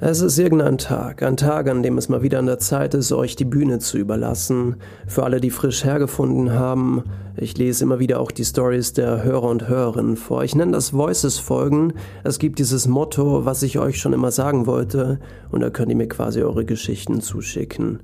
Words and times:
Es 0.00 0.20
ist 0.20 0.38
irgendein 0.38 0.76
Tag, 0.76 1.22
ein 1.22 1.36
Tag, 1.36 1.68
an 1.68 1.84
dem 1.84 1.98
es 1.98 2.08
mal 2.08 2.20
wieder 2.20 2.40
an 2.40 2.46
der 2.46 2.58
Zeit 2.58 2.94
ist, 2.94 3.12
euch 3.12 3.36
die 3.36 3.44
Bühne 3.44 3.78
zu 3.78 3.96
überlassen. 3.96 4.74
Für 5.06 5.22
alle, 5.22 5.40
die 5.40 5.50
frisch 5.50 5.84
hergefunden 5.84 6.52
haben, 6.52 7.04
ich 7.36 7.56
lese 7.56 7.84
immer 7.84 8.00
wieder 8.00 8.18
auch 8.18 8.32
die 8.32 8.44
Stories 8.44 8.92
der 8.92 9.22
Hörer 9.22 9.48
und 9.48 9.68
Hörerinnen 9.68 10.16
vor. 10.16 10.42
Ich 10.42 10.56
nenne 10.56 10.72
das 10.72 10.92
Voices 10.92 11.38
Folgen. 11.38 11.92
Es 12.24 12.40
gibt 12.40 12.58
dieses 12.58 12.88
Motto, 12.88 13.44
was 13.44 13.62
ich 13.62 13.78
euch 13.78 14.00
schon 14.00 14.12
immer 14.12 14.32
sagen 14.32 14.66
wollte, 14.66 15.20
und 15.52 15.60
da 15.60 15.70
könnt 15.70 15.90
ihr 15.90 15.96
mir 15.96 16.08
quasi 16.08 16.42
eure 16.42 16.64
Geschichten 16.64 17.20
zuschicken. 17.20 18.00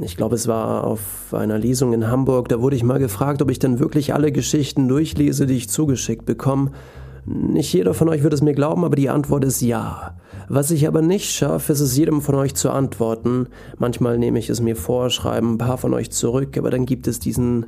Ich 0.00 0.16
glaube, 0.16 0.36
es 0.36 0.46
war 0.46 0.84
auf 0.84 1.34
einer 1.34 1.58
Lesung 1.58 1.94
in 1.94 2.08
Hamburg, 2.08 2.48
da 2.48 2.60
wurde 2.60 2.76
ich 2.76 2.84
mal 2.84 3.00
gefragt, 3.00 3.42
ob 3.42 3.50
ich 3.50 3.58
denn 3.58 3.80
wirklich 3.80 4.14
alle 4.14 4.30
Geschichten 4.30 4.86
durchlese, 4.86 5.46
die 5.46 5.56
ich 5.56 5.68
zugeschickt 5.68 6.26
bekomme. 6.26 6.70
Nicht 7.30 7.74
jeder 7.74 7.92
von 7.92 8.08
euch 8.08 8.22
wird 8.22 8.32
es 8.32 8.40
mir 8.40 8.54
glauben, 8.54 8.84
aber 8.84 8.96
die 8.96 9.10
Antwort 9.10 9.44
ist 9.44 9.60
ja. 9.60 10.16
Was 10.48 10.70
ich 10.70 10.88
aber 10.88 11.02
nicht 11.02 11.30
schaffe, 11.30 11.72
ist 11.72 11.80
es 11.80 11.96
jedem 11.96 12.22
von 12.22 12.34
euch 12.36 12.54
zu 12.54 12.70
antworten. 12.70 13.48
Manchmal 13.76 14.16
nehme 14.16 14.38
ich 14.38 14.48
es 14.48 14.62
mir 14.62 14.76
vor, 14.76 15.10
schreibe 15.10 15.46
ein 15.46 15.58
paar 15.58 15.76
von 15.76 15.92
euch 15.92 16.10
zurück, 16.10 16.56
aber 16.56 16.70
dann 16.70 16.86
gibt 16.86 17.06
es 17.06 17.18
diesen 17.18 17.66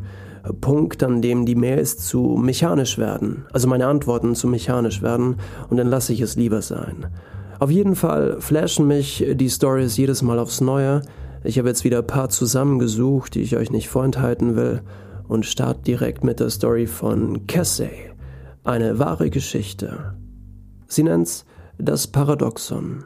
Punkt, 0.63 1.03
an 1.03 1.21
dem 1.21 1.45
die 1.45 1.57
Mails 1.57 1.99
zu 1.99 2.39
mechanisch 2.43 2.97
werden, 2.97 3.45
also 3.53 3.69
meine 3.69 3.87
Antworten 3.87 4.35
zu 4.35 4.49
mechanisch 4.49 5.03
werden, 5.03 5.37
und 5.69 5.77
dann 5.77 5.89
lasse 5.89 6.15
ich 6.15 6.23
es 6.23 6.37
lieber 6.37 6.63
sein. 6.63 7.09
Auf 7.59 7.71
jeden 7.71 7.97
Fall 7.97 8.37
flashen 8.41 8.87
mich 8.87 9.23
die 9.35 9.51
Stories 9.51 9.99
jedes 9.99 10.23
Mal 10.23 10.39
aufs 10.39 10.63
Neue. 10.63 11.03
Ich 11.45 11.59
habe 11.59 11.69
jetzt 11.69 11.85
wieder 11.85 11.99
ein 11.99 12.07
paar 12.07 12.31
zusammengesucht, 12.31 13.35
die 13.35 13.43
ich 13.43 13.59
euch 13.59 13.71
nicht 13.71 13.91
vorenthalten 13.91 14.57
will, 14.57 14.81
und 15.29 15.45
starte 15.45 15.83
direkt 15.83 16.25
mit 16.25 16.41
der 16.41 16.49
Story 16.49 16.87
von 16.87 17.47
Cassie. 17.47 18.10
Eine 18.71 19.01
wahre 19.01 19.31
Geschichte. 19.31 20.15
Sie 20.87 21.03
nennt's 21.03 21.45
das 21.77 22.07
Paradoxon. 22.07 23.05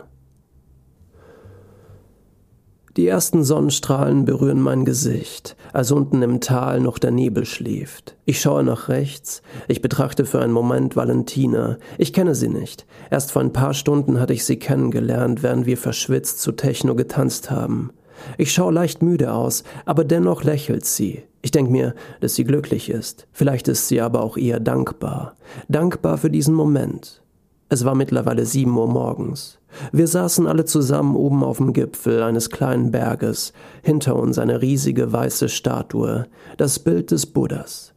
Die 2.99 3.07
ersten 3.07 3.45
Sonnenstrahlen 3.45 4.27
berühren 4.27 4.61
mein 4.61 4.85
Gesicht, 4.85 5.57
als 5.73 5.91
unten 5.91 6.21
im 6.21 6.43
Tal 6.43 6.81
noch 6.81 6.99
der 6.99 7.13
Nebel 7.13 7.47
schläft. 7.47 8.15
Ich 8.27 8.43
schaue 8.43 8.63
nach 8.63 8.91
rechts, 8.91 9.41
ich 9.67 9.81
betrachte 9.81 10.27
für 10.27 10.43
einen 10.43 10.53
Moment 10.53 10.97
Valentina. 10.97 11.79
Ich 11.97 12.13
kenne 12.13 12.35
sie 12.35 12.51
nicht. 12.51 12.85
Erst 13.11 13.33
vor 13.33 13.41
ein 13.41 13.55
paar 13.55 13.73
Stunden 13.73 14.21
hatte 14.21 14.35
ich 14.35 14.45
sie 14.45 14.59
kennengelernt, 14.59 15.43
während 15.43 15.65
wir 15.65 15.79
verschwitzt 15.79 16.43
zu 16.43 16.53
Techno 16.53 16.95
getanzt 16.95 17.51
haben. 17.51 17.91
Ich 18.39 18.53
schaue 18.53 18.73
leicht 18.73 19.03
müde 19.03 19.33
aus, 19.33 19.65
aber 19.85 20.05
dennoch 20.05 20.45
lächelt 20.45 20.85
sie. 20.85 21.23
Ich 21.43 21.51
denke 21.51 21.71
mir, 21.71 21.95
dass 22.21 22.35
sie 22.35 22.45
glücklich 22.45 22.89
ist. 22.89 23.27
Vielleicht 23.33 23.69
ist 23.69 23.89
sie 23.89 24.01
aber 24.01 24.23
auch 24.23 24.37
eher 24.37 24.61
dankbar. 24.61 25.35
Dankbar 25.69 26.19
für 26.19 26.31
diesen 26.31 26.55
Moment. 26.55 27.23
Es 27.69 27.85
war 27.85 27.95
mittlerweile 27.95 28.47
sieben 28.47 28.77
Uhr 28.77 28.89
morgens. 28.89 29.59
Wir 29.93 30.07
saßen 30.07 30.47
alle 30.47 30.65
zusammen 30.65 31.17
oben 31.17 31.43
auf 31.43 31.57
dem 31.57 31.73
Gipfel 31.73 32.23
eines 32.23 32.51
kleinen 32.51 32.91
Berges, 32.91 33.53
hinter 33.83 34.17
uns 34.17 34.39
eine 34.39 34.63
riesige 34.63 35.13
weiße 35.13 35.49
Statue, 35.49 36.27
das 36.57 36.79
Bild 36.79 37.11
des 37.11 37.27
Buddhas. 37.27 37.93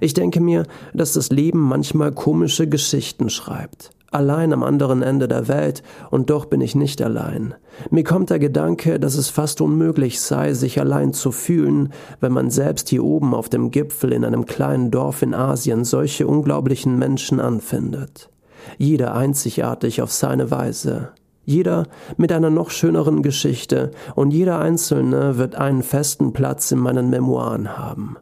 Ich 0.00 0.14
denke 0.14 0.40
mir, 0.40 0.64
dass 0.94 1.12
das 1.12 1.30
Leben 1.30 1.60
manchmal 1.60 2.12
komische 2.12 2.68
Geschichten 2.68 3.30
schreibt, 3.30 3.90
allein 4.12 4.52
am 4.52 4.62
anderen 4.62 5.02
Ende 5.02 5.28
der 5.28 5.48
Welt, 5.48 5.82
und 6.10 6.30
doch 6.30 6.46
bin 6.46 6.60
ich 6.60 6.74
nicht 6.74 7.02
allein. 7.02 7.54
Mir 7.90 8.04
kommt 8.04 8.30
der 8.30 8.38
Gedanke, 8.38 9.00
dass 9.00 9.16
es 9.16 9.28
fast 9.28 9.60
unmöglich 9.60 10.20
sei, 10.20 10.52
sich 10.54 10.80
allein 10.80 11.12
zu 11.12 11.32
fühlen, 11.32 11.92
wenn 12.20 12.32
man 12.32 12.50
selbst 12.50 12.88
hier 12.88 13.04
oben 13.04 13.34
auf 13.34 13.48
dem 13.48 13.70
Gipfel 13.70 14.12
in 14.12 14.24
einem 14.24 14.46
kleinen 14.46 14.90
Dorf 14.90 15.22
in 15.22 15.34
Asien 15.34 15.84
solche 15.84 16.26
unglaublichen 16.26 16.98
Menschen 16.98 17.40
anfindet. 17.40 18.30
Jeder 18.78 19.14
einzigartig 19.14 20.02
auf 20.02 20.12
seine 20.12 20.50
Weise. 20.50 21.10
Jeder 21.44 21.88
mit 22.16 22.32
einer 22.32 22.50
noch 22.50 22.70
schöneren 22.70 23.22
Geschichte, 23.22 23.90
und 24.14 24.30
jeder 24.30 24.60
Einzelne 24.60 25.38
wird 25.38 25.56
einen 25.56 25.82
festen 25.82 26.32
Platz 26.32 26.70
in 26.70 26.78
meinen 26.78 27.10
Memoiren 27.10 27.76
haben. 27.76 28.16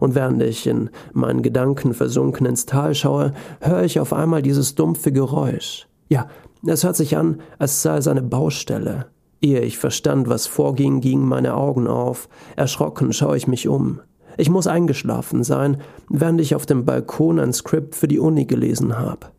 Und 0.00 0.14
während 0.14 0.42
ich 0.42 0.66
in 0.66 0.90
meinen 1.12 1.42
Gedanken 1.42 1.94
versunken 1.94 2.46
ins 2.46 2.66
Tal 2.66 2.94
schaue, 2.94 3.32
höre 3.60 3.82
ich 3.82 4.00
auf 4.00 4.12
einmal 4.12 4.42
dieses 4.42 4.74
dumpfe 4.74 5.12
Geräusch. 5.12 5.86
Ja, 6.08 6.28
es 6.66 6.84
hört 6.84 6.96
sich 6.96 7.16
an, 7.16 7.40
als 7.58 7.82
sei 7.82 7.96
es 7.96 8.08
eine 8.08 8.22
Baustelle. 8.22 9.06
Ehe 9.40 9.60
ich 9.60 9.78
verstand, 9.78 10.28
was 10.28 10.46
vorging, 10.46 11.00
gingen 11.00 11.28
meine 11.28 11.54
Augen 11.54 11.86
auf. 11.86 12.28
Erschrocken 12.56 13.12
schaue 13.12 13.36
ich 13.36 13.46
mich 13.46 13.68
um. 13.68 14.00
Ich 14.36 14.50
muss 14.50 14.66
eingeschlafen 14.66 15.44
sein, 15.44 15.82
während 16.08 16.40
ich 16.40 16.54
auf 16.54 16.66
dem 16.66 16.84
Balkon 16.84 17.38
ein 17.38 17.52
Skript 17.52 17.94
für 17.94 18.08
die 18.08 18.18
Uni 18.18 18.46
gelesen 18.46 18.98
habe 18.98 19.33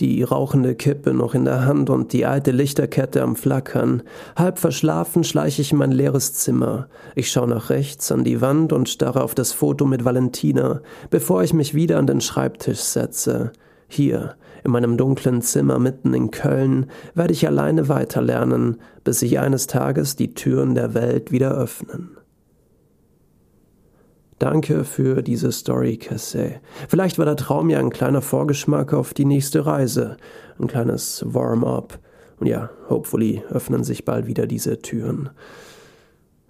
die 0.00 0.22
rauchende 0.22 0.74
Kippe 0.74 1.14
noch 1.14 1.34
in 1.34 1.44
der 1.44 1.66
Hand 1.66 1.88
und 1.88 2.12
die 2.12 2.26
alte 2.26 2.50
Lichterkette 2.50 3.22
am 3.22 3.36
Flackern. 3.36 4.02
Halb 4.34 4.58
verschlafen 4.58 5.22
schleiche 5.22 5.62
ich 5.62 5.72
in 5.72 5.78
mein 5.78 5.92
leeres 5.92 6.34
Zimmer. 6.34 6.88
Ich 7.14 7.30
schaue 7.30 7.48
nach 7.48 7.70
rechts 7.70 8.10
an 8.10 8.24
die 8.24 8.40
Wand 8.40 8.72
und 8.72 8.88
starre 8.88 9.22
auf 9.22 9.34
das 9.34 9.52
Foto 9.52 9.86
mit 9.86 10.04
Valentina, 10.04 10.80
bevor 11.10 11.44
ich 11.44 11.54
mich 11.54 11.74
wieder 11.74 11.98
an 11.98 12.06
den 12.06 12.20
Schreibtisch 12.20 12.80
setze. 12.80 13.52
Hier, 13.86 14.34
in 14.64 14.72
meinem 14.72 14.96
dunklen 14.96 15.42
Zimmer 15.42 15.78
mitten 15.78 16.14
in 16.14 16.30
Köln, 16.30 16.86
werde 17.14 17.32
ich 17.32 17.46
alleine 17.46 17.88
weiterlernen, 17.88 18.78
bis 19.04 19.20
sich 19.20 19.38
eines 19.38 19.68
Tages 19.68 20.16
die 20.16 20.34
Türen 20.34 20.74
der 20.74 20.94
Welt 20.94 21.30
wieder 21.30 21.52
öffnen. 21.52 22.16
Danke 24.44 24.84
für 24.84 25.22
diese 25.22 25.50
Story, 25.52 25.98
Cassé. 25.98 26.56
Vielleicht 26.90 27.16
war 27.16 27.24
der 27.24 27.36
Traum 27.36 27.70
ja 27.70 27.78
ein 27.78 27.88
kleiner 27.88 28.20
Vorgeschmack 28.20 28.92
auf 28.92 29.14
die 29.14 29.24
nächste 29.24 29.64
Reise, 29.64 30.18
ein 30.60 30.66
kleines 30.66 31.24
Warm-up. 31.26 31.98
Und 32.38 32.48
ja, 32.48 32.68
hopefully 32.90 33.42
öffnen 33.48 33.84
sich 33.84 34.04
bald 34.04 34.26
wieder 34.26 34.46
diese 34.46 34.80
Türen. 34.80 35.30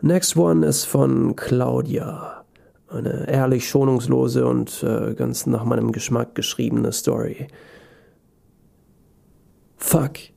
Next 0.00 0.36
one 0.36 0.66
ist 0.66 0.86
von 0.86 1.36
Claudia. 1.36 2.42
Eine 2.88 3.28
ehrlich 3.28 3.68
schonungslose 3.68 4.44
und 4.44 4.82
äh, 4.82 5.14
ganz 5.14 5.46
nach 5.46 5.62
meinem 5.62 5.92
Geschmack 5.92 6.34
geschriebene 6.34 6.90
Story. 6.90 7.46
Fuck. 9.76 10.33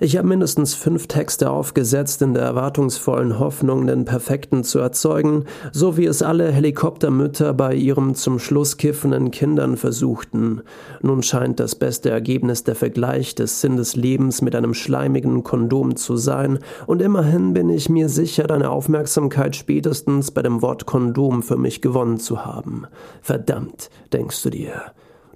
Ich 0.00 0.16
habe 0.16 0.26
mindestens 0.26 0.74
fünf 0.74 1.06
Texte 1.06 1.50
aufgesetzt 1.50 2.20
in 2.20 2.34
der 2.34 2.42
erwartungsvollen 2.42 3.38
Hoffnung, 3.38 3.86
den 3.86 4.04
perfekten 4.04 4.64
zu 4.64 4.80
erzeugen, 4.80 5.44
so 5.72 5.96
wie 5.96 6.06
es 6.06 6.20
alle 6.20 6.50
Helikoptermütter 6.50 7.54
bei 7.54 7.74
ihrem 7.74 8.16
zum 8.16 8.40
Schluss 8.40 8.76
kiffenden 8.76 9.30
Kindern 9.30 9.76
versuchten. 9.76 10.62
Nun 11.00 11.22
scheint 11.22 11.60
das 11.60 11.76
beste 11.76 12.10
Ergebnis 12.10 12.64
der 12.64 12.74
Vergleich 12.74 13.36
des 13.36 13.60
Sinn 13.60 13.76
des 13.76 13.94
Lebens 13.94 14.42
mit 14.42 14.56
einem 14.56 14.74
schleimigen 14.74 15.44
Kondom 15.44 15.94
zu 15.94 16.16
sein, 16.16 16.58
und 16.86 17.00
immerhin 17.00 17.52
bin 17.52 17.70
ich 17.70 17.88
mir 17.88 18.08
sicher, 18.08 18.44
deine 18.48 18.70
Aufmerksamkeit 18.70 19.54
spätestens 19.54 20.32
bei 20.32 20.42
dem 20.42 20.60
Wort 20.60 20.86
Kondom 20.86 21.44
für 21.44 21.56
mich 21.56 21.82
gewonnen 21.82 22.18
zu 22.18 22.44
haben. 22.44 22.86
Verdammt, 23.22 23.90
denkst 24.12 24.42
du 24.42 24.50
dir. 24.50 24.72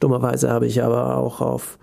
Dummerweise 0.01 0.51
habe 0.51 0.67
ich 0.67 0.83
aber 0.83 1.17
auch 1.17 1.41
auf 1.41 1.79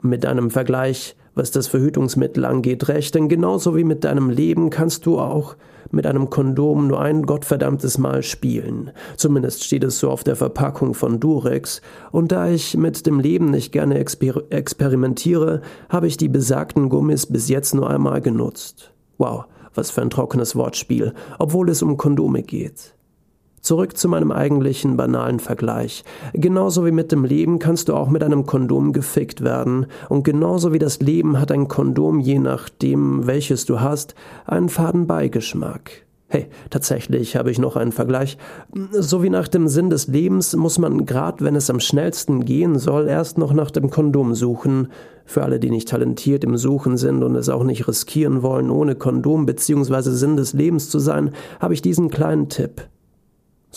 mit 0.00 0.26
einem 0.26 0.50
Vergleich 0.50 1.16
was 1.38 1.52
das 1.52 1.68
Verhütungsmittel 1.68 2.44
angeht, 2.44 2.88
recht, 2.88 3.14
denn 3.14 3.28
genauso 3.28 3.76
wie 3.76 3.84
mit 3.84 4.04
deinem 4.04 4.28
Leben 4.28 4.70
kannst 4.70 5.06
du 5.06 5.18
auch 5.18 5.56
mit 5.90 6.06
einem 6.06 6.28
Kondom 6.28 6.88
nur 6.88 7.00
ein 7.00 7.22
gottverdammtes 7.22 7.96
Mal 7.96 8.22
spielen. 8.22 8.90
Zumindest 9.16 9.64
steht 9.64 9.84
es 9.84 10.00
so 10.00 10.10
auf 10.10 10.24
der 10.24 10.36
Verpackung 10.36 10.94
von 10.94 11.20
Durex, 11.20 11.80
und 12.10 12.32
da 12.32 12.48
ich 12.48 12.76
mit 12.76 13.06
dem 13.06 13.20
Leben 13.20 13.50
nicht 13.50 13.72
gerne 13.72 13.98
exper 13.98 14.42
experimentiere, 14.50 15.62
habe 15.88 16.08
ich 16.08 16.16
die 16.16 16.28
besagten 16.28 16.88
Gummis 16.88 17.26
bis 17.26 17.48
jetzt 17.48 17.74
nur 17.74 17.88
einmal 17.88 18.20
genutzt. 18.20 18.92
Wow, 19.16 19.44
was 19.74 19.90
für 19.92 20.02
ein 20.02 20.10
trockenes 20.10 20.56
Wortspiel, 20.56 21.14
obwohl 21.38 21.70
es 21.70 21.82
um 21.82 21.96
Kondome 21.96 22.42
geht. 22.42 22.97
Zurück 23.60 23.96
zu 23.96 24.08
meinem 24.08 24.32
eigentlichen 24.32 24.96
banalen 24.96 25.40
Vergleich. 25.40 26.04
Genauso 26.32 26.86
wie 26.86 26.92
mit 26.92 27.12
dem 27.12 27.24
Leben 27.24 27.58
kannst 27.58 27.88
du 27.88 27.94
auch 27.94 28.08
mit 28.08 28.22
einem 28.22 28.46
Kondom 28.46 28.92
gefickt 28.92 29.42
werden. 29.42 29.86
Und 30.08 30.24
genauso 30.24 30.72
wie 30.72 30.78
das 30.78 31.00
Leben 31.00 31.40
hat 31.40 31.52
ein 31.52 31.68
Kondom, 31.68 32.20
je 32.20 32.38
nachdem 32.38 33.26
welches 33.26 33.66
du 33.66 33.80
hast, 33.80 34.14
einen 34.46 34.68
faden 34.68 35.06
Beigeschmack. 35.06 36.04
Hey, 36.30 36.48
tatsächlich 36.68 37.36
habe 37.36 37.50
ich 37.50 37.58
noch 37.58 37.76
einen 37.76 37.90
Vergleich. 37.90 38.36
So 38.92 39.22
wie 39.22 39.30
nach 39.30 39.48
dem 39.48 39.66
Sinn 39.66 39.88
des 39.88 40.08
Lebens 40.08 40.54
muss 40.54 40.78
man, 40.78 41.06
grad 41.06 41.42
wenn 41.42 41.56
es 41.56 41.70
am 41.70 41.80
schnellsten 41.80 42.44
gehen 42.44 42.78
soll, 42.78 43.08
erst 43.08 43.38
noch 43.38 43.54
nach 43.54 43.70
dem 43.70 43.88
Kondom 43.88 44.34
suchen. 44.34 44.88
Für 45.24 45.42
alle, 45.42 45.58
die 45.58 45.70
nicht 45.70 45.88
talentiert 45.88 46.44
im 46.44 46.58
Suchen 46.58 46.98
sind 46.98 47.22
und 47.22 47.34
es 47.34 47.48
auch 47.48 47.64
nicht 47.64 47.88
riskieren 47.88 48.42
wollen, 48.42 48.68
ohne 48.68 48.94
Kondom 48.94 49.46
bzw. 49.46 50.10
Sinn 50.10 50.36
des 50.36 50.52
Lebens 50.52 50.90
zu 50.90 50.98
sein, 50.98 51.30
habe 51.60 51.72
ich 51.72 51.80
diesen 51.80 52.10
kleinen 52.10 52.50
Tipp. 52.50 52.82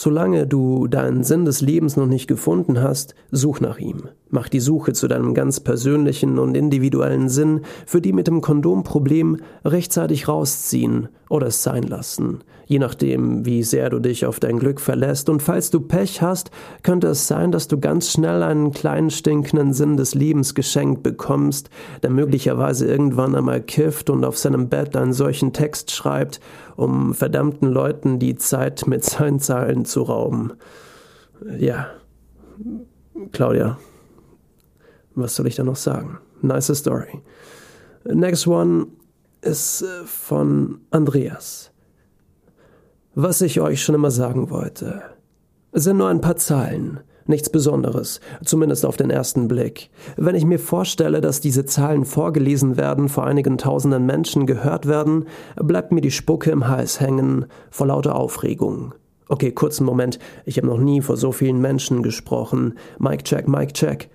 Solange 0.03 0.47
du 0.47 0.87
deinen 0.87 1.23
Sinn 1.23 1.45
des 1.45 1.61
Lebens 1.61 1.95
noch 1.95 2.07
nicht 2.07 2.25
gefunden 2.25 2.81
hast, 2.81 3.13
such 3.29 3.61
nach 3.61 3.77
ihm. 3.77 4.09
Mach 4.31 4.49
die 4.49 4.59
Suche 4.59 4.93
zu 4.93 5.07
deinem 5.07 5.35
ganz 5.35 5.59
persönlichen 5.59 6.39
und 6.39 6.57
individuellen 6.57 7.29
Sinn, 7.29 7.61
für 7.85 8.01
die 8.01 8.11
mit 8.11 8.25
dem 8.25 8.41
Kondomproblem 8.41 9.37
rechtzeitig 9.63 10.27
rausziehen 10.27 11.09
oder 11.31 11.47
es 11.47 11.63
sein 11.63 11.83
lassen, 11.83 12.43
je 12.65 12.77
nachdem, 12.77 13.45
wie 13.45 13.63
sehr 13.63 13.89
du 13.89 13.99
dich 13.99 14.25
auf 14.25 14.39
dein 14.41 14.59
Glück 14.59 14.81
verlässt. 14.81 15.29
Und 15.29 15.41
falls 15.41 15.69
du 15.71 15.79
Pech 15.79 16.21
hast, 16.21 16.51
könnte 16.83 17.07
es 17.07 17.27
sein, 17.27 17.51
dass 17.53 17.69
du 17.69 17.79
ganz 17.79 18.11
schnell 18.11 18.43
einen 18.43 18.71
kleinen 18.71 19.09
stinkenden 19.09 19.71
Sinn 19.73 19.95
des 19.95 20.13
Lebens 20.13 20.55
geschenkt 20.55 21.03
bekommst, 21.03 21.69
der 22.03 22.09
möglicherweise 22.09 22.85
irgendwann 22.85 23.33
einmal 23.33 23.61
kifft 23.61 24.09
und 24.09 24.25
auf 24.25 24.37
seinem 24.37 24.67
Bett 24.67 24.95
einen 24.97 25.13
solchen 25.13 25.53
Text 25.53 25.91
schreibt, 25.91 26.41
um 26.75 27.13
verdammten 27.13 27.69
Leuten 27.69 28.19
die 28.19 28.35
Zeit 28.35 28.85
mit 28.85 29.05
seinen 29.05 29.39
Zahlen 29.39 29.85
zu 29.85 30.01
rauben. 30.01 30.51
Ja, 31.57 31.87
Claudia, 33.31 33.77
was 35.15 35.35
soll 35.35 35.47
ich 35.47 35.55
da 35.55 35.63
noch 35.63 35.77
sagen? 35.77 36.19
Nice 36.41 36.75
Story. 36.75 37.21
Next 38.03 38.47
one 38.47 38.87
ist 39.41 39.81
äh, 39.81 40.05
von 40.05 40.81
Andreas. 40.91 41.71
Was 43.13 43.41
ich 43.41 43.59
euch 43.59 43.83
schon 43.83 43.95
immer 43.95 44.11
sagen 44.11 44.49
wollte, 44.49 45.01
sind 45.73 45.97
nur 45.97 46.07
ein 46.07 46.21
paar 46.21 46.37
Zahlen. 46.37 47.01
Nichts 47.25 47.49
Besonderes, 47.49 48.19
zumindest 48.43 48.85
auf 48.85 48.97
den 48.97 49.09
ersten 49.09 49.47
Blick. 49.47 49.89
Wenn 50.17 50.35
ich 50.35 50.43
mir 50.43 50.59
vorstelle, 50.59 51.21
dass 51.21 51.39
diese 51.39 51.65
Zahlen 51.65 52.03
vorgelesen 52.03 52.77
werden, 52.77 53.09
vor 53.09 53.25
einigen 53.25 53.57
tausenden 53.57 54.05
Menschen 54.05 54.47
gehört 54.47 54.87
werden, 54.87 55.25
bleibt 55.55 55.91
mir 55.91 56.01
die 56.01 56.11
Spucke 56.11 56.49
im 56.51 56.67
Hals 56.67 56.99
hängen, 56.99 57.45
vor 57.69 57.87
lauter 57.87 58.15
Aufregung. 58.15 58.95
Okay, 59.29 59.51
kurzen 59.51 59.85
Moment, 59.85 60.19
ich 60.45 60.57
habe 60.57 60.67
noch 60.67 60.79
nie 60.79 60.99
vor 61.01 61.15
so 61.15 61.31
vielen 61.31 61.61
Menschen 61.61 62.01
gesprochen. 62.01 62.73
Mike 62.97 63.23
check, 63.23 63.47
Mike 63.47 63.73
check. 63.73 64.09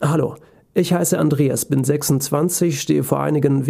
Hallo, 0.00 0.36
ich 0.74 0.92
heiße 0.92 1.18
Andreas, 1.18 1.66
bin 1.66 1.84
26, 1.84 2.80
stehe 2.80 3.04
vor 3.04 3.20
einigen 3.20 3.66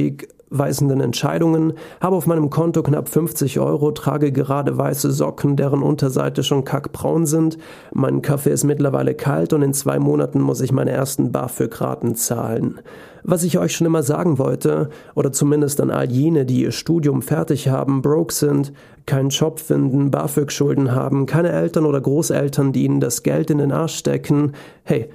wegweisenden 0.50 1.00
Entscheidungen, 1.00 1.74
habe 2.00 2.16
auf 2.16 2.26
meinem 2.26 2.50
Konto 2.50 2.82
knapp 2.82 3.08
50 3.08 3.58
Euro, 3.60 3.90
trage 3.92 4.32
gerade 4.32 4.76
weiße 4.76 5.10
Socken, 5.10 5.56
deren 5.56 5.82
Unterseite 5.82 6.42
schon 6.42 6.64
kackbraun 6.64 7.26
sind, 7.26 7.58
mein 7.92 8.22
Kaffee 8.22 8.50
ist 8.50 8.64
mittlerweile 8.64 9.14
kalt 9.14 9.52
und 9.52 9.62
in 9.62 9.72
zwei 9.72 9.98
Monaten 9.98 10.40
muss 10.40 10.60
ich 10.60 10.72
meine 10.72 10.90
ersten 10.90 11.32
BAföG-Raten 11.32 12.14
zahlen. 12.14 12.80
Was 13.24 13.42
ich 13.42 13.58
euch 13.58 13.74
schon 13.74 13.86
immer 13.86 14.02
sagen 14.02 14.38
wollte, 14.38 14.88
oder 15.14 15.32
zumindest 15.32 15.80
an 15.80 15.90
all 15.90 16.10
jene, 16.10 16.46
die 16.46 16.62
ihr 16.62 16.72
Studium 16.72 17.20
fertig 17.20 17.68
haben, 17.68 18.00
broke 18.00 18.32
sind, 18.32 18.72
keinen 19.06 19.30
Job 19.30 19.58
finden, 19.58 20.10
BAföG-Schulden 20.10 20.92
haben, 20.94 21.26
keine 21.26 21.50
Eltern 21.50 21.84
oder 21.84 22.00
Großeltern, 22.00 22.72
die 22.72 22.84
ihnen 22.84 23.00
das 23.00 23.22
Geld 23.22 23.50
in 23.50 23.58
den 23.58 23.72
Arsch 23.72 23.96
stecken, 23.96 24.52
hey, 24.84 25.10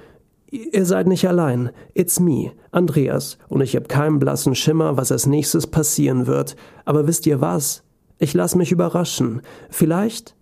Ihr 0.54 0.86
seid 0.86 1.08
nicht 1.08 1.26
allein. 1.26 1.70
It's 1.94 2.20
me, 2.20 2.52
Andreas, 2.70 3.38
und 3.48 3.60
ich 3.60 3.74
habe 3.74 3.88
keinen 3.88 4.20
blassen 4.20 4.54
Schimmer, 4.54 4.96
was 4.96 5.10
als 5.10 5.26
nächstes 5.26 5.66
passieren 5.66 6.28
wird. 6.28 6.54
Aber 6.84 7.08
wisst 7.08 7.26
ihr 7.26 7.40
was? 7.40 7.82
Ich 8.18 8.34
lasse 8.34 8.56
mich 8.56 8.70
überraschen. 8.70 9.42
Vielleicht? 9.68 10.36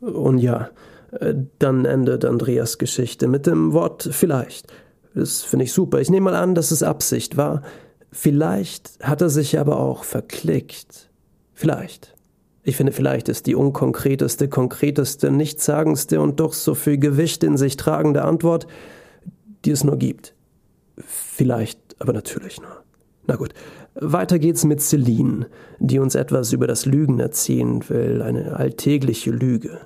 Und 0.00 0.38
ja, 0.38 0.70
äh, 1.10 1.34
dann 1.58 1.86
endet 1.86 2.24
Andreas 2.24 2.78
Geschichte 2.78 3.26
mit 3.26 3.48
dem 3.48 3.72
Wort 3.72 4.08
vielleicht. 4.12 4.72
Das 5.16 5.42
finde 5.42 5.64
ich 5.64 5.72
super. 5.72 6.00
Ich 6.00 6.10
nehme 6.10 6.30
mal 6.30 6.36
an, 6.36 6.54
dass 6.54 6.70
es 6.70 6.84
Absicht 6.84 7.36
war. 7.36 7.62
Vielleicht 8.12 9.00
hat 9.02 9.22
er 9.22 9.28
sich 9.28 9.58
aber 9.58 9.80
auch 9.80 10.04
verklickt. 10.04 11.10
Vielleicht. 11.52 12.14
Ich 12.66 12.76
finde, 12.76 12.92
vielleicht 12.92 13.28
ist 13.28 13.46
die 13.46 13.54
unkonkreteste, 13.54 14.48
konkreteste, 14.48 15.30
nichtssagendste 15.30 16.20
und 16.20 16.40
doch 16.40 16.54
so 16.54 16.74
viel 16.74 16.96
Gewicht 16.96 17.44
in 17.44 17.58
sich 17.58 17.76
tragende 17.76 18.22
Antwort, 18.22 18.66
die 19.66 19.70
es 19.70 19.84
nur 19.84 19.98
gibt. 19.98 20.34
Vielleicht, 20.96 21.78
aber 21.98 22.14
natürlich 22.14 22.60
nur. 22.60 22.82
Na 23.26 23.36
gut, 23.36 23.52
weiter 23.94 24.38
geht's 24.38 24.64
mit 24.64 24.80
Celine, 24.80 25.46
die 25.78 25.98
uns 25.98 26.14
etwas 26.14 26.52
über 26.52 26.66
das 26.66 26.86
Lügen 26.86 27.20
erzählen 27.20 27.86
will, 27.90 28.22
eine 28.22 28.56
alltägliche 28.56 29.30
Lüge. 29.30 29.80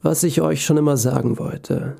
Was 0.00 0.22
ich 0.22 0.40
euch 0.40 0.64
schon 0.64 0.78
immer 0.78 0.96
sagen 0.96 1.38
wollte. 1.38 1.96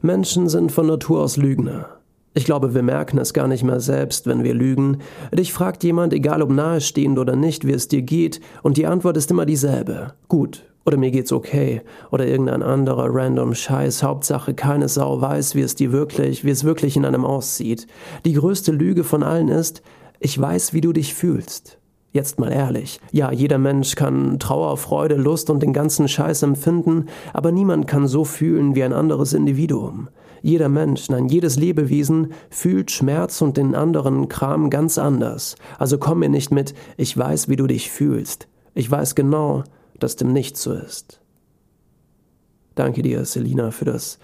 Menschen 0.00 0.48
sind 0.48 0.70
von 0.70 0.86
Natur 0.86 1.22
aus 1.22 1.36
Lügner. 1.36 2.01
Ich 2.34 2.46
glaube, 2.46 2.74
wir 2.74 2.82
merken 2.82 3.18
es 3.18 3.34
gar 3.34 3.46
nicht 3.46 3.62
mehr 3.62 3.80
selbst, 3.80 4.26
wenn 4.26 4.42
wir 4.42 4.54
lügen. 4.54 4.98
Dich 5.32 5.52
fragt 5.52 5.84
jemand, 5.84 6.14
egal 6.14 6.40
ob 6.40 6.50
nahestehend 6.50 7.18
oder 7.18 7.36
nicht, 7.36 7.66
wie 7.66 7.72
es 7.72 7.88
dir 7.88 8.00
geht, 8.00 8.40
und 8.62 8.78
die 8.78 8.86
Antwort 8.86 9.18
ist 9.18 9.30
immer 9.30 9.44
dieselbe. 9.44 10.14
Gut. 10.28 10.64
Oder 10.84 10.96
mir 10.96 11.10
geht's 11.10 11.30
okay. 11.30 11.82
Oder 12.10 12.26
irgendein 12.26 12.62
anderer 12.62 13.06
random 13.08 13.54
Scheiß. 13.54 14.02
Hauptsache 14.02 14.54
keine 14.54 14.88
Sau 14.88 15.20
weiß, 15.20 15.54
wie 15.54 15.60
es 15.60 15.74
dir 15.74 15.92
wirklich, 15.92 16.44
wie 16.44 16.50
es 16.50 16.64
wirklich 16.64 16.96
in 16.96 17.04
einem 17.04 17.24
aussieht. 17.24 17.86
Die 18.24 18.32
größte 18.32 18.72
Lüge 18.72 19.04
von 19.04 19.22
allen 19.22 19.48
ist, 19.48 19.82
ich 20.18 20.40
weiß, 20.40 20.72
wie 20.72 20.80
du 20.80 20.92
dich 20.92 21.14
fühlst. 21.14 21.78
Jetzt 22.12 22.38
mal 22.38 22.52
ehrlich. 22.52 23.00
Ja, 23.10 23.30
jeder 23.32 23.58
Mensch 23.58 23.94
kann 23.94 24.38
Trauer, 24.38 24.76
Freude, 24.76 25.14
Lust 25.14 25.50
und 25.50 25.62
den 25.62 25.72
ganzen 25.72 26.08
Scheiß 26.08 26.42
empfinden, 26.42 27.06
aber 27.32 27.52
niemand 27.52 27.86
kann 27.86 28.06
so 28.06 28.24
fühlen 28.24 28.74
wie 28.74 28.82
ein 28.82 28.92
anderes 28.92 29.32
Individuum. 29.32 30.08
Jeder 30.42 30.68
Mensch, 30.68 31.08
nein, 31.08 31.28
jedes 31.28 31.56
Lebewesen 31.56 32.32
fühlt 32.50 32.90
Schmerz 32.90 33.40
und 33.40 33.56
den 33.56 33.76
anderen 33.76 34.28
Kram 34.28 34.70
ganz 34.70 34.98
anders. 34.98 35.54
Also 35.78 35.98
komm 35.98 36.18
mir 36.18 36.28
nicht 36.28 36.50
mit, 36.50 36.74
ich 36.96 37.16
weiß, 37.16 37.48
wie 37.48 37.56
du 37.56 37.68
dich 37.68 37.90
fühlst. 37.90 38.48
Ich 38.74 38.90
weiß 38.90 39.14
genau, 39.14 39.62
dass 40.00 40.16
dem 40.16 40.32
nicht 40.32 40.56
so 40.56 40.72
ist. 40.72 41.20
Danke 42.74 43.02
dir, 43.02 43.24
Selina, 43.24 43.70
für 43.70 43.84
das 43.84 44.18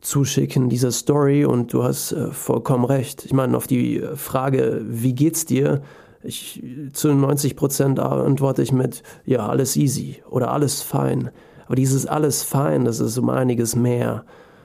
Zuschicken 0.00 0.68
dieser 0.68 0.92
Story 0.92 1.44
und 1.44 1.72
du 1.72 1.82
hast 1.82 2.12
äh, 2.12 2.30
vollkommen 2.30 2.84
recht. 2.84 3.24
Ich 3.24 3.32
meine, 3.32 3.56
auf 3.56 3.66
die 3.66 4.02
Frage, 4.14 4.82
wie 4.84 5.14
geht's 5.14 5.46
dir? 5.46 5.82
Ich, 6.22 6.62
zu 6.92 7.12
90 7.12 7.56
Prozent 7.56 7.98
antworte 7.98 8.62
ich 8.62 8.72
mit, 8.72 9.02
ja, 9.24 9.48
alles 9.48 9.76
easy 9.76 10.22
oder 10.28 10.52
alles 10.52 10.82
fein. 10.82 11.30
Aber 11.66 11.76
dieses 11.76 12.06
alles 12.06 12.42
fein, 12.42 12.84
das 12.84 13.00
ist 13.00 13.18
um 13.18 13.30
einiges 13.30 13.74
mehr 13.74 14.24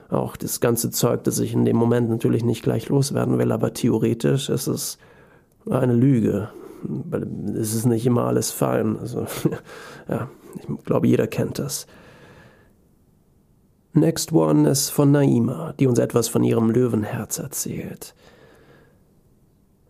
auch 0.10 0.36
das 0.36 0.60
ganze 0.60 0.92
Zeug, 0.92 1.24
das 1.24 1.40
ich 1.40 1.54
in 1.54 1.66
dem 1.66 1.76
Moment 1.76 2.10
natürlich 2.10 2.44
nicht 2.44 2.64
gleich 2.64 2.90
loswerden 2.90 3.38
will, 3.38 3.52
aber 3.52 3.74
theoretisch 3.74 4.50
ist 4.50 4.68
es 4.68 4.98
eine 5.70 5.94
Lüge. 5.94 6.50
Es 7.56 7.74
ist 7.74 7.86
nicht 7.86 8.06
immer 8.06 8.26
alles 8.26 8.52
fein. 8.52 8.98
Also, 9.00 9.26
ja, 10.10 10.30
ich 10.56 10.84
glaube, 10.86 11.08
jeder 11.08 11.28
kennt 11.28 11.60
das. 11.60 11.88
Next 13.94 14.34
One 14.34 14.70
ist 14.70 14.90
von 14.90 15.12
Naima, 15.12 15.74
die 15.80 15.88
uns 15.88 16.00
etwas 16.00 16.28
von 16.28 16.44
ihrem 16.44 16.70
Löwenherz 16.70 17.40
erzählt. 17.40 18.14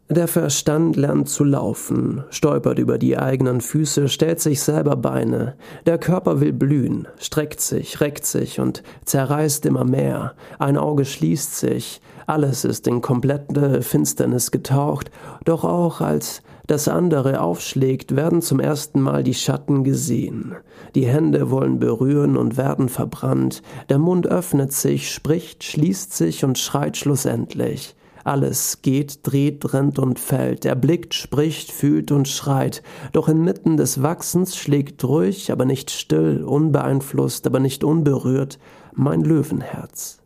Der 0.08 0.28
Verstand 0.28 0.98
lernt 0.98 1.30
zu 1.30 1.44
laufen, 1.44 2.24
stolpert 2.30 2.78
über 2.78 3.00
die 3.00 3.18
eigenen 3.18 3.60
Füße, 3.60 4.08
stellt 4.08 4.40
sich 4.40 4.62
selber 4.62 4.96
Beine. 4.96 5.56
Der 5.88 5.98
Körper 5.98 6.42
will 6.42 6.54
blühen, 6.54 7.08
streckt 7.18 7.60
sich, 7.60 8.02
reckt 8.02 8.24
sich 8.24 8.60
und 8.60 8.84
zerreißt 9.06 9.66
immer 9.66 9.84
mehr. 9.84 10.36
Ein 10.60 10.78
Auge 10.78 11.06
schließt 11.06 11.58
sich, 11.58 12.02
alles 12.28 12.66
ist 12.66 12.86
in 12.86 13.02
komplette 13.02 13.82
Finsternis 13.82 14.52
getaucht, 14.52 15.10
doch 15.44 15.64
auch 15.64 16.02
als 16.02 16.44
das 16.68 16.88
andere 16.88 17.42
aufschlägt, 17.42 18.16
werden 18.16 18.44
zum 18.44 18.60
ersten 18.60 19.02
Mal 19.02 19.24
die 19.24 19.34
Schatten 19.34 19.84
gesehen. 19.84 20.54
Die 20.94 21.08
Hände 21.08 21.50
wollen 21.50 21.80
berühren 21.80 22.38
und 22.38 22.58
werden 22.58 22.90
verbrannt. 22.90 23.64
Der 23.90 23.98
Mund 23.98 24.28
öffnet 24.28 24.72
sich, 24.72 25.12
spricht, 25.12 25.64
schließt 25.64 26.14
sich 26.14 26.44
und 26.44 26.60
schreit 26.60 26.96
schlussendlich. 26.96 27.96
Alles 28.26 28.82
geht, 28.82 29.20
dreht, 29.22 29.72
rennt 29.72 30.00
und 30.00 30.20
fällt. 30.20 30.66
Er 30.66 30.76
blickt, 30.76 31.14
spricht, 31.14 31.72
fühlt 31.72 32.12
und 32.12 32.28
schreit. 32.28 32.82
Doch 33.12 33.30
inmitten 33.30 33.78
des 33.78 34.02
Wachsens 34.02 34.58
schlägt 34.58 35.04
ruhig, 35.04 35.52
aber 35.52 35.64
nicht 35.64 35.92
still, 35.92 36.44
unbeeinflusst, 36.44 37.46
aber 37.46 37.60
nicht 37.60 37.84
unberührt, 37.84 38.58
mein 38.94 39.22
Löwenherz. 39.22 40.18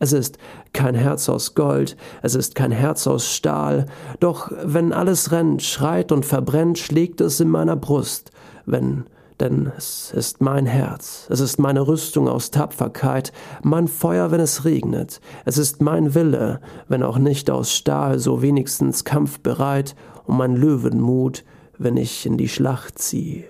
Es 0.00 0.12
ist 0.12 0.36
kein 0.72 0.96
Herz 0.96 1.28
aus 1.28 1.54
Gold, 1.54 1.96
es 2.22 2.34
ist 2.34 2.56
kein 2.56 2.72
Herz 2.72 3.06
aus 3.06 3.32
Stahl, 3.32 3.86
doch 4.18 4.50
wenn 4.64 4.92
alles 4.92 5.30
rennt, 5.30 5.62
schreit 5.62 6.10
und 6.10 6.26
verbrennt, 6.26 6.78
schlägt 6.80 7.20
es 7.20 7.38
in 7.38 7.48
meiner 7.50 7.76
Brust, 7.76 8.32
wenn 8.66 9.04
denn 9.40 9.72
es 9.76 10.12
ist 10.12 10.40
mein 10.40 10.66
Herz, 10.66 11.26
es 11.30 11.40
ist 11.40 11.58
meine 11.58 11.86
Rüstung 11.86 12.28
aus 12.28 12.50
Tapferkeit, 12.50 13.32
mein 13.62 13.88
Feuer, 13.88 14.30
wenn 14.30 14.40
es 14.40 14.64
regnet, 14.64 15.20
es 15.44 15.58
ist 15.58 15.82
mein 15.82 16.14
Wille, 16.14 16.60
wenn 16.88 17.02
auch 17.02 17.18
nicht 17.18 17.50
aus 17.50 17.72
Stahl, 17.72 18.18
so 18.18 18.42
wenigstens 18.42 19.04
kampfbereit, 19.04 19.96
und 20.24 20.38
mein 20.38 20.56
Löwenmut, 20.56 21.44
wenn 21.78 21.96
ich 21.96 22.26
in 22.26 22.38
die 22.38 22.48
Schlacht 22.48 22.98
ziehe. 22.98 23.44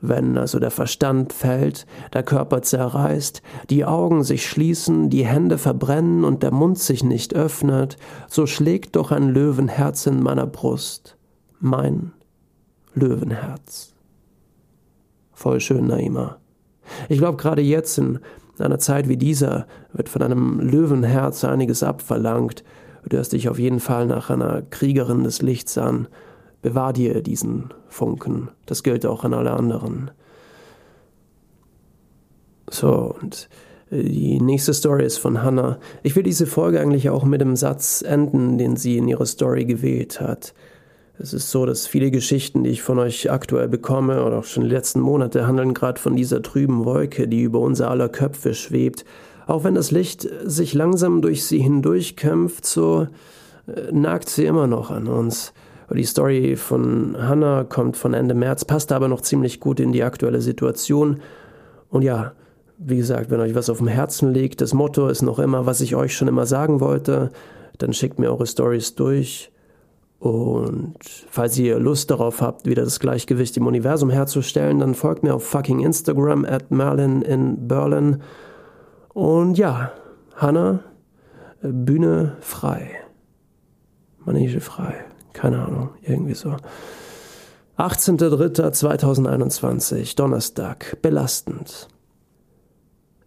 Wenn 0.00 0.38
also 0.38 0.58
der 0.58 0.70
Verstand 0.70 1.34
fällt, 1.34 1.86
der 2.14 2.22
Körper 2.22 2.62
zerreißt, 2.62 3.42
die 3.68 3.84
Augen 3.84 4.24
sich 4.24 4.48
schließen, 4.48 5.10
die 5.10 5.26
Hände 5.26 5.58
verbrennen 5.58 6.24
und 6.24 6.42
der 6.42 6.52
Mund 6.52 6.78
sich 6.78 7.04
nicht 7.04 7.34
öffnet, 7.34 7.98
so 8.26 8.46
schlägt 8.46 8.96
doch 8.96 9.10
ein 9.10 9.28
Löwenherz 9.28 10.06
in 10.06 10.22
meiner 10.22 10.46
Brust, 10.46 11.18
mein 11.58 12.12
Löwenherz. 12.94 13.92
Voll 15.40 15.58
schön, 15.60 15.86
Naima. 15.86 16.36
Ich 17.08 17.16
glaube, 17.16 17.38
gerade 17.38 17.62
jetzt, 17.62 17.96
in 17.96 18.20
einer 18.58 18.78
Zeit 18.78 19.08
wie 19.08 19.16
dieser, 19.16 19.66
wird 19.94 20.10
von 20.10 20.20
einem 20.20 20.60
Löwenherz 20.60 21.44
einiges 21.44 21.82
abverlangt. 21.82 22.62
Du 23.08 23.16
hörst 23.16 23.32
dich 23.32 23.48
auf 23.48 23.58
jeden 23.58 23.80
Fall 23.80 24.04
nach 24.04 24.28
einer 24.28 24.60
Kriegerin 24.60 25.24
des 25.24 25.40
Lichts 25.40 25.78
an. 25.78 26.08
Bewahr 26.60 26.92
dir 26.92 27.22
diesen 27.22 27.72
Funken. 27.88 28.50
Das 28.66 28.82
gilt 28.82 29.06
auch 29.06 29.24
an 29.24 29.32
alle 29.32 29.52
anderen. 29.52 30.10
So, 32.68 33.16
und 33.22 33.48
äh, 33.90 34.02
die 34.02 34.42
nächste 34.42 34.74
Story 34.74 35.06
ist 35.06 35.16
von 35.16 35.42
Hannah. 35.42 35.78
Ich 36.02 36.14
will 36.16 36.22
diese 36.22 36.44
Folge 36.44 36.82
eigentlich 36.82 37.08
auch 37.08 37.24
mit 37.24 37.40
dem 37.40 37.56
Satz 37.56 38.02
enden, 38.02 38.58
den 38.58 38.76
sie 38.76 38.98
in 38.98 39.08
ihrer 39.08 39.24
Story 39.24 39.64
gewählt 39.64 40.20
hat. 40.20 40.52
Es 41.22 41.34
ist 41.34 41.50
so, 41.50 41.66
dass 41.66 41.86
viele 41.86 42.10
Geschichten, 42.10 42.64
die 42.64 42.70
ich 42.70 42.80
von 42.80 42.98
euch 42.98 43.30
aktuell 43.30 43.68
bekomme 43.68 44.24
oder 44.24 44.38
auch 44.38 44.44
schon 44.44 44.62
die 44.62 44.70
letzten 44.70 45.00
Monate, 45.00 45.46
handeln 45.46 45.74
gerade 45.74 46.00
von 46.00 46.16
dieser 46.16 46.40
trüben 46.40 46.86
Wolke, 46.86 47.28
die 47.28 47.42
über 47.42 47.60
unser 47.60 47.90
aller 47.90 48.08
Köpfe 48.08 48.54
schwebt. 48.54 49.04
Auch 49.46 49.62
wenn 49.62 49.74
das 49.74 49.90
Licht 49.90 50.26
sich 50.44 50.72
langsam 50.72 51.20
durch 51.20 51.44
sie 51.44 51.58
hindurchkämpft, 51.58 52.64
so 52.64 53.06
äh, 53.66 53.92
nagt 53.92 54.30
sie 54.30 54.46
immer 54.46 54.66
noch 54.66 54.90
an 54.90 55.08
uns. 55.08 55.52
Die 55.92 56.04
Story 56.04 56.56
von 56.56 57.14
Hannah 57.18 57.64
kommt 57.64 57.98
von 57.98 58.14
Ende 58.14 58.34
März, 58.34 58.64
passt 58.64 58.90
aber 58.90 59.08
noch 59.08 59.20
ziemlich 59.20 59.60
gut 59.60 59.78
in 59.78 59.92
die 59.92 60.04
aktuelle 60.04 60.40
Situation. 60.40 61.20
Und 61.90 62.00
ja, 62.00 62.32
wie 62.78 62.96
gesagt, 62.96 63.30
wenn 63.30 63.40
euch 63.40 63.54
was 63.54 63.68
auf 63.68 63.78
dem 63.78 63.88
Herzen 63.88 64.32
liegt, 64.32 64.62
das 64.62 64.72
Motto 64.72 65.08
ist 65.08 65.20
noch 65.20 65.38
immer, 65.38 65.66
was 65.66 65.82
ich 65.82 65.96
euch 65.96 66.16
schon 66.16 66.28
immer 66.28 66.46
sagen 66.46 66.80
wollte, 66.80 67.28
dann 67.76 67.92
schickt 67.92 68.18
mir 68.18 68.30
eure 68.30 68.46
Stories 68.46 68.94
durch. 68.94 69.50
Und 70.20 70.96
falls 71.30 71.58
ihr 71.58 71.78
Lust 71.78 72.10
darauf 72.10 72.42
habt, 72.42 72.66
wieder 72.66 72.84
das 72.84 73.00
Gleichgewicht 73.00 73.56
im 73.56 73.66
Universum 73.66 74.10
herzustellen, 74.10 74.80
dann 74.80 74.94
folgt 74.94 75.22
mir 75.22 75.34
auf 75.34 75.44
fucking 75.44 75.80
Instagram 75.80 76.44
at 76.44 76.70
Merlin 76.70 77.22
in 77.22 77.66
Berlin. 77.66 78.22
Und 79.14 79.56
ja, 79.56 79.92
Hannah, 80.36 80.80
Bühne 81.62 82.36
frei. 82.40 82.90
Manege 84.26 84.60
frei. 84.60 85.06
Keine 85.32 85.64
Ahnung, 85.64 85.88
irgendwie 86.02 86.34
so. 86.34 86.54
18.03.2021, 87.78 90.16
Donnerstag, 90.16 90.98
belastend. 91.00 91.88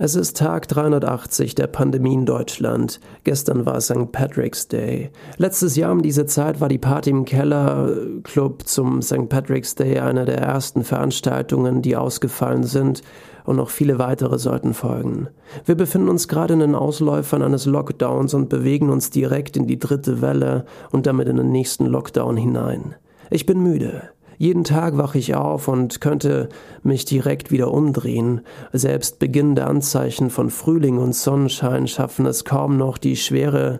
Es 0.03 0.15
ist 0.15 0.35
Tag 0.35 0.67
380 0.67 1.55
der 1.55 1.67
Pandemie 1.67 2.13
in 2.13 2.25
Deutschland. 2.25 2.99
Gestern 3.23 3.65
war 3.65 3.79
St. 3.79 4.11
Patrick's 4.11 4.67
Day. 4.67 5.11
Letztes 5.37 5.77
Jahr 5.77 5.93
um 5.93 6.01
diese 6.01 6.25
Zeit 6.25 6.59
war 6.59 6.67
die 6.67 6.77
Party 6.77 7.09
im 7.09 7.23
Keller 7.23 7.89
Club 8.23 8.67
zum 8.67 9.01
St. 9.01 9.29
Patrick's 9.29 9.75
Day 9.75 9.99
eine 9.99 10.25
der 10.25 10.39
ersten 10.39 10.83
Veranstaltungen, 10.83 11.81
die 11.81 11.95
ausgefallen 11.95 12.63
sind, 12.63 13.01
und 13.45 13.55
noch 13.55 13.69
viele 13.69 13.97
weitere 13.97 14.39
sollten 14.39 14.73
folgen. 14.73 15.29
Wir 15.63 15.75
befinden 15.75 16.09
uns 16.09 16.27
gerade 16.27 16.55
in 16.55 16.59
den 16.59 16.75
Ausläufern 16.75 17.41
eines 17.41 17.65
Lockdowns 17.65 18.33
und 18.33 18.49
bewegen 18.49 18.89
uns 18.89 19.09
direkt 19.09 19.55
in 19.55 19.67
die 19.67 19.79
dritte 19.79 20.21
Welle 20.21 20.65
und 20.91 21.05
damit 21.05 21.29
in 21.29 21.37
den 21.37 21.53
nächsten 21.53 21.85
Lockdown 21.85 22.35
hinein. 22.35 22.95
Ich 23.29 23.45
bin 23.45 23.63
müde. 23.63 24.09
Jeden 24.43 24.65
Tag 24.65 24.97
wache 24.97 25.17
ich 25.17 25.35
auf 25.35 25.69
und 25.69 26.01
könnte 26.01 26.49
mich 26.83 27.05
direkt 27.05 27.49
wieder 27.49 27.71
umdrehen. 27.71 28.41
Selbst 28.73 29.17
beginnende 29.17 29.65
Anzeichen 29.65 30.29
von 30.29 30.49
Frühling 30.49 30.97
und 30.97 31.15
Sonnenschein 31.15 31.87
schaffen 31.87 32.25
es 32.25 32.43
kaum 32.43 32.75
noch, 32.75 32.97
die 32.97 33.15
Schwere 33.15 33.79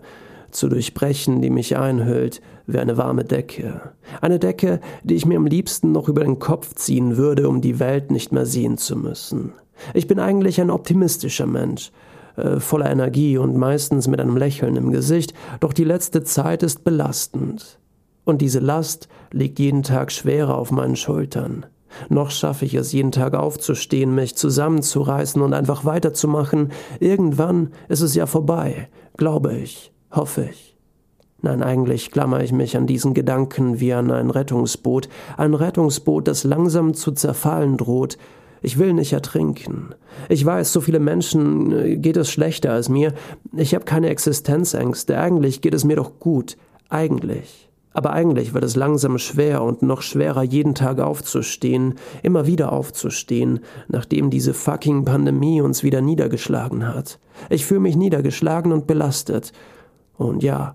zu 0.51 0.69
durchbrechen, 0.69 1.41
die 1.41 1.49
mich 1.49 1.75
einhüllt, 1.75 2.41
wie 2.65 2.77
eine 2.77 2.95
warme 2.95 3.25
Decke. 3.25 3.91
Eine 4.21 4.39
Decke, 4.39 4.79
die 5.03 5.15
ich 5.15 5.25
mir 5.25 5.35
am 5.35 5.47
liebsten 5.47 5.91
noch 5.91 6.07
über 6.07 6.23
den 6.23 6.39
Kopf 6.39 6.75
ziehen 6.75 7.17
würde, 7.17 7.49
um 7.49 7.59
die 7.59 7.81
Welt 7.81 8.09
nicht 8.09 8.31
mehr 8.31 8.45
sehen 8.45 8.77
zu 8.77 8.95
müssen. 8.95 9.51
Ich 9.93 10.07
bin 10.07 10.17
eigentlich 10.17 10.61
ein 10.61 10.71
optimistischer 10.71 11.45
Mensch, 11.45 11.91
äh, 12.37 12.61
voller 12.61 12.89
Energie 12.89 13.37
und 13.37 13.57
meistens 13.57 14.07
mit 14.07 14.21
einem 14.21 14.37
Lächeln 14.37 14.77
im 14.77 14.93
Gesicht, 14.93 15.33
doch 15.59 15.73
die 15.73 15.83
letzte 15.83 16.23
Zeit 16.23 16.63
ist 16.63 16.85
belastend. 16.85 17.79
Und 18.25 18.41
diese 18.41 18.59
Last 18.59 19.07
liegt 19.31 19.59
jeden 19.59 19.83
Tag 19.83 20.11
schwerer 20.11 20.57
auf 20.57 20.71
meinen 20.71 20.95
Schultern. 20.95 21.65
Noch 22.09 22.31
schaffe 22.31 22.65
ich 22.65 22.73
es 22.73 22.91
jeden 22.91 23.11
Tag 23.11 23.35
aufzustehen, 23.35 24.15
mich 24.15 24.35
zusammenzureißen 24.35 25.41
und 25.41 25.53
einfach 25.53 25.85
weiterzumachen. 25.85 26.71
Irgendwann 26.99 27.71
ist 27.87 28.01
es 28.01 28.15
ja 28.15 28.25
vorbei, 28.25 28.87
glaube 29.17 29.55
ich, 29.55 29.91
hoffe 30.11 30.49
ich. 30.49 30.75
Nein, 31.41 31.61
eigentlich 31.61 32.11
klammer 32.11 32.41
ich 32.41 32.53
mich 32.53 32.77
an 32.77 32.87
diesen 32.87 33.13
Gedanken 33.13 33.81
wie 33.81 33.93
an 33.93 34.11
ein 34.11 34.29
Rettungsboot, 34.29 35.09
ein 35.35 35.53
Rettungsboot, 35.53 36.27
das 36.27 36.45
langsam 36.45 36.93
zu 36.93 37.11
zerfallen 37.11 37.75
droht. 37.77 38.17
Ich 38.61 38.79
will 38.79 38.93
nicht 38.93 39.11
ertrinken. 39.11 39.93
Ich 40.29 40.45
weiß, 40.45 40.71
so 40.71 40.79
viele 40.79 41.01
Menschen 41.01 41.73
äh, 41.73 41.97
geht 41.97 42.15
es 42.15 42.31
schlechter 42.31 42.71
als 42.71 42.87
mir. 42.87 43.13
Ich 43.57 43.75
habe 43.75 43.83
keine 43.83 44.07
Existenzängste. 44.07 45.19
Eigentlich 45.19 45.59
geht 45.59 45.73
es 45.73 45.83
mir 45.83 45.97
doch 45.97 46.17
gut. 46.17 46.55
Eigentlich. 46.87 47.69
Aber 47.93 48.11
eigentlich 48.11 48.53
wird 48.53 48.63
es 48.63 48.75
langsam 48.75 49.17
schwer 49.19 49.61
und 49.61 49.83
noch 49.83 50.01
schwerer, 50.01 50.43
jeden 50.43 50.73
Tag 50.75 50.99
aufzustehen, 50.99 51.95
immer 52.23 52.47
wieder 52.47 52.71
aufzustehen, 52.71 53.59
nachdem 53.87 54.29
diese 54.29 54.53
fucking 54.53 55.05
Pandemie 55.05 55.61
uns 55.61 55.83
wieder 55.83 56.01
niedergeschlagen 56.01 56.87
hat. 56.87 57.19
Ich 57.49 57.65
fühle 57.65 57.81
mich 57.81 57.95
niedergeschlagen 57.95 58.71
und 58.71 58.87
belastet. 58.87 59.53
Und 60.17 60.43
ja, 60.43 60.73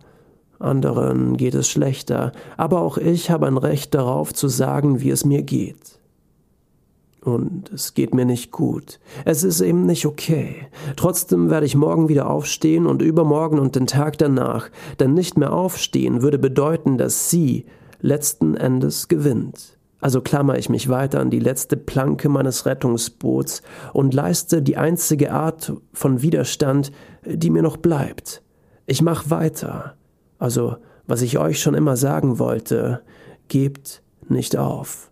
anderen 0.58 1.36
geht 1.36 1.54
es 1.54 1.68
schlechter, 1.68 2.32
aber 2.56 2.80
auch 2.80 2.98
ich 2.98 3.30
habe 3.30 3.46
ein 3.46 3.58
Recht 3.58 3.94
darauf 3.94 4.32
zu 4.34 4.48
sagen, 4.48 5.00
wie 5.00 5.10
es 5.10 5.24
mir 5.24 5.42
geht. 5.42 5.97
Und 7.28 7.70
es 7.72 7.94
geht 7.94 8.14
mir 8.14 8.24
nicht 8.24 8.50
gut. 8.50 8.98
Es 9.24 9.44
ist 9.44 9.60
eben 9.60 9.86
nicht 9.86 10.06
okay. 10.06 10.66
Trotzdem 10.96 11.50
werde 11.50 11.66
ich 11.66 11.74
morgen 11.74 12.08
wieder 12.08 12.28
aufstehen 12.30 12.86
und 12.86 13.02
übermorgen 13.02 13.58
und 13.58 13.76
den 13.76 13.86
Tag 13.86 14.18
danach. 14.18 14.70
Denn 14.98 15.14
nicht 15.14 15.36
mehr 15.38 15.52
aufstehen 15.52 16.22
würde 16.22 16.38
bedeuten, 16.38 16.98
dass 16.98 17.30
sie 17.30 17.66
letzten 18.00 18.56
Endes 18.56 19.08
gewinnt. 19.08 19.78
Also 20.00 20.20
klammer 20.20 20.56
ich 20.58 20.68
mich 20.68 20.88
weiter 20.88 21.20
an 21.20 21.30
die 21.30 21.40
letzte 21.40 21.76
Planke 21.76 22.28
meines 22.28 22.66
Rettungsboots 22.66 23.62
und 23.92 24.14
leiste 24.14 24.62
die 24.62 24.76
einzige 24.76 25.32
Art 25.32 25.72
von 25.92 26.22
Widerstand, 26.22 26.92
die 27.24 27.50
mir 27.50 27.62
noch 27.62 27.76
bleibt. 27.76 28.42
Ich 28.86 29.02
mach 29.02 29.28
weiter. 29.30 29.96
Also, 30.38 30.76
was 31.06 31.22
ich 31.22 31.38
euch 31.38 31.60
schon 31.60 31.74
immer 31.74 31.96
sagen 31.96 32.38
wollte, 32.38 33.02
gebt 33.48 34.02
nicht 34.28 34.56
auf. 34.56 35.10